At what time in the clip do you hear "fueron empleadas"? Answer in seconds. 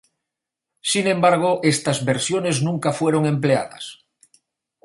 2.91-4.03